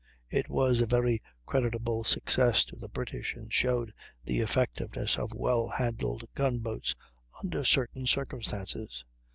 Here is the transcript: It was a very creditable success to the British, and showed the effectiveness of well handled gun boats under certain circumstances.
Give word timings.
It 0.31 0.49
was 0.49 0.81
a 0.81 0.87
very 0.87 1.21
creditable 1.45 2.03
success 2.03 2.65
to 2.65 2.75
the 2.75 2.89
British, 2.89 3.35
and 3.35 3.53
showed 3.53 3.93
the 4.23 4.39
effectiveness 4.39 5.15
of 5.19 5.29
well 5.35 5.67
handled 5.69 6.27
gun 6.33 6.57
boats 6.57 6.95
under 7.43 7.63
certain 7.63 8.07
circumstances. 8.07 9.05